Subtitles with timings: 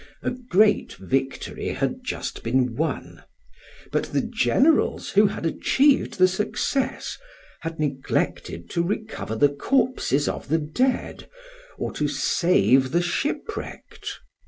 [0.23, 3.23] A great victory had just been won;
[3.91, 7.19] but the generals who had achieved the success
[7.59, 11.29] had neglected to recover the corpses of the dead
[11.77, 14.21] or to save the ship wrecked.